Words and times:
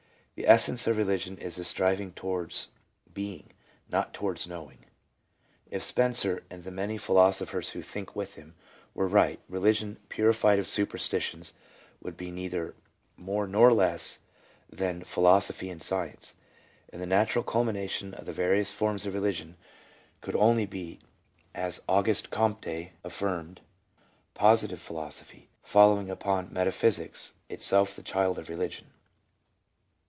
The 0.35 0.47
essence 0.47 0.87
of 0.87 0.97
religion 0.97 1.37
is 1.37 1.59
a 1.59 1.63
striving 1.63 2.13
towards 2.13 2.69
being, 3.13 3.51
not 3.91 4.11
towards 4.11 4.47
knowing. 4.47 4.85
If 5.69 5.83
Spencer, 5.83 6.43
and 6.49 6.63
the 6.63 6.71
many 6.71 6.97
philoso 6.97 7.45
phers 7.45 7.71
who 7.71 7.83
think 7.83 8.15
with 8.15 8.33
him, 8.33 8.55
were 8.95 9.07
right, 9.07 9.39
religion, 9.47 9.99
purified 10.09 10.57
of 10.57 10.67
superstitions, 10.67 11.53
would 12.01 12.17
be 12.17 12.31
neither 12.31 12.73
more 13.17 13.45
nor 13.45 13.71
less 13.71 14.17
than 14.67 15.03
philosophy 15.03 15.69
and 15.69 15.79
science, 15.83 16.33
and 16.91 16.99
the 16.99 17.05
natural 17.05 17.43
culmination 17.43 18.15
of 18.15 18.25
the 18.25 18.31
various 18.33 18.71
forms 18.71 19.05
of 19.05 19.13
religion 19.13 19.57
could 20.21 20.35
only 20.35 20.65
be, 20.65 20.97
as 21.53 21.81
AugusteComte 21.87 22.89
affirmed, 23.03 23.61
Positive 24.33 24.79
Philosophy, 24.79 25.49
following 25.61 26.09
upon 26.09 26.51
Metaphysics, 26.51 27.35
itself 27.47 27.95
the 27.95 28.01
child 28.01 28.39
of 28.39 28.49
Religion. 28.49 28.87